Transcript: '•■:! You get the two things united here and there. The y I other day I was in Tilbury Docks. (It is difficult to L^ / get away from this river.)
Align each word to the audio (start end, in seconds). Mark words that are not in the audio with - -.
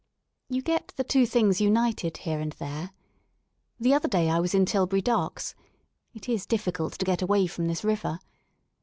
'•■:! 0.01 0.03
You 0.55 0.63
get 0.63 0.93
the 0.95 1.03
two 1.03 1.27
things 1.27 1.61
united 1.61 2.17
here 2.17 2.39
and 2.39 2.53
there. 2.53 2.89
The 3.79 3.91
y 3.91 3.93
I 3.93 3.95
other 3.97 4.07
day 4.07 4.31
I 4.31 4.39
was 4.39 4.55
in 4.55 4.65
Tilbury 4.65 5.03
Docks. 5.03 5.53
(It 6.15 6.27
is 6.27 6.47
difficult 6.47 6.93
to 6.93 7.05
L^ 7.05 7.05
/ 7.05 7.05
get 7.05 7.21
away 7.21 7.45
from 7.45 7.67
this 7.67 7.83
river.) 7.83 8.17